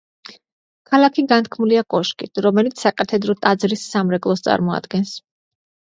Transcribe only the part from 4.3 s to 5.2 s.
წარმოადგენს.